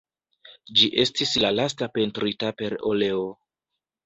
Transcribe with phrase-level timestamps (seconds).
[0.79, 3.23] Ĝi estis la lasta pentrita per oleo.